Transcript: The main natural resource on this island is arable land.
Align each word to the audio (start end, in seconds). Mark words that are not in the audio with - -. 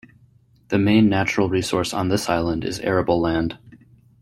The 0.69 0.79
main 0.79 1.09
natural 1.09 1.47
resource 1.47 1.93
on 1.93 2.09
this 2.09 2.27
island 2.27 2.65
is 2.65 2.79
arable 2.79 3.21
land. 3.21 3.59